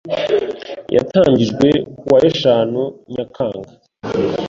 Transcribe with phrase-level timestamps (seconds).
[0.95, 1.67] yatangijwe
[1.99, 2.81] ku wa eshanu
[3.13, 3.71] Nyakanga